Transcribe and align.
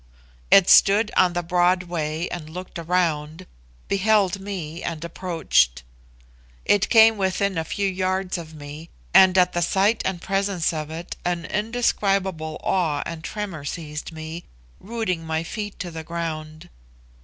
It 0.49 0.67
stood 0.67 1.11
on 1.15 1.33
the 1.33 1.43
broad 1.43 1.83
way 1.83 2.27
and 2.29 2.49
looked 2.49 2.79
around, 2.79 3.45
beheld 3.87 4.39
me 4.39 4.81
and 4.81 5.05
approached. 5.05 5.83
It 6.65 6.89
came 6.89 7.17
within 7.17 7.55
a 7.55 7.63
few 7.63 7.87
yards 7.87 8.35
of 8.39 8.55
me, 8.55 8.89
and 9.13 9.37
at 9.37 9.53
the 9.53 9.61
sight 9.61 10.01
and 10.03 10.19
presence 10.19 10.73
of 10.73 10.89
it 10.89 11.17
an 11.23 11.45
indescribable 11.45 12.59
awe 12.63 13.03
and 13.05 13.23
tremor 13.23 13.63
seized 13.63 14.11
me, 14.11 14.45
rooting 14.79 15.23
my 15.23 15.43
feet 15.43 15.77
to 15.81 15.91
the 15.91 16.03
ground. 16.03 16.69